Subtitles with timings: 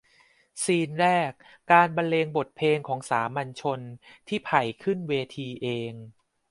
[0.63, 1.31] ซีนแรก
[1.71, 3.79] การบรรเลงบทเพลงของสามัญชน
[4.27, 5.93] ที่ไผ่ขึ้นเวทีเอง